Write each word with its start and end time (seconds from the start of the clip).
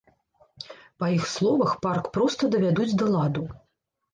Па 1.03 1.09
іх 1.17 1.27
словах, 1.33 1.75
парк 1.85 2.09
проста 2.17 2.51
давядуць 2.57 2.91
да 3.03 3.11
ладу. 3.19 3.45